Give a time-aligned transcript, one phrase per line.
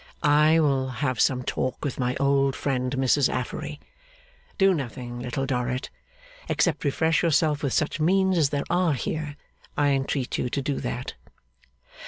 [0.23, 3.79] I will have some talk with my old friend, Mrs Affery.
[4.57, 5.91] Do nothing, Little Dorrit
[6.49, 9.35] except refresh yourself with such means as there are here.
[9.77, 11.13] I entreat you to do that.